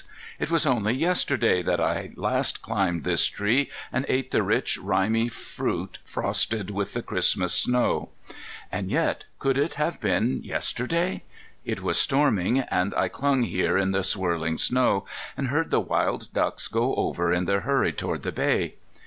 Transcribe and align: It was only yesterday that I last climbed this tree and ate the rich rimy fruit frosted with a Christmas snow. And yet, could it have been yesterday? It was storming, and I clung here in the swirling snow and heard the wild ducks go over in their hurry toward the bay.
It 0.39 0.49
was 0.49 0.65
only 0.65 0.95
yesterday 0.95 1.61
that 1.61 1.79
I 1.79 2.09
last 2.15 2.63
climbed 2.63 3.03
this 3.03 3.27
tree 3.27 3.69
and 3.91 4.03
ate 4.09 4.31
the 4.31 4.41
rich 4.41 4.77
rimy 4.81 5.29
fruit 5.29 5.99
frosted 6.03 6.71
with 6.71 6.95
a 6.95 7.03
Christmas 7.03 7.53
snow. 7.53 8.09
And 8.71 8.89
yet, 8.89 9.25
could 9.37 9.59
it 9.59 9.75
have 9.75 10.01
been 10.01 10.41
yesterday? 10.43 11.21
It 11.65 11.83
was 11.83 11.99
storming, 11.99 12.61
and 12.61 12.95
I 12.95 13.09
clung 13.09 13.43
here 13.43 13.77
in 13.77 13.91
the 13.91 14.03
swirling 14.03 14.57
snow 14.57 15.05
and 15.37 15.49
heard 15.49 15.69
the 15.69 15.79
wild 15.79 16.29
ducks 16.33 16.67
go 16.67 16.95
over 16.95 17.31
in 17.31 17.45
their 17.45 17.61
hurry 17.61 17.93
toward 17.93 18.23
the 18.23 18.31
bay. 18.31 18.77